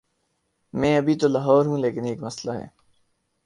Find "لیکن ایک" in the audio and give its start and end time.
1.77-2.21